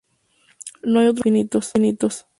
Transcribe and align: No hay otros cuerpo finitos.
No 0.81 0.99
hay 0.99 1.09
otros 1.09 1.31
cuerpo 1.31 1.61
finitos. 1.61 2.25